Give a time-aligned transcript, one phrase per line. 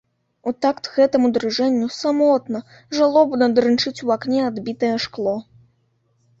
[0.51, 2.63] У такт гэтаму дрыжэнню самотна,
[3.01, 5.39] жалобна дрынчыць у акне адбітае шкло.